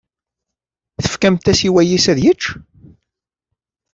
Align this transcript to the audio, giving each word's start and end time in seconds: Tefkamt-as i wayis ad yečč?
Tefkamt-as 1.03 1.59
i 1.67 1.69
wayis 1.73 2.05
ad 2.11 2.19
yečč? 2.23 2.43